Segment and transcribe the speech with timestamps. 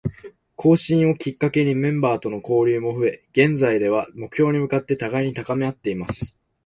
[0.55, 6.39] 更新をきっかけにメンバーとの交流も増え、現在では、目標に向かって互いに高めあっています。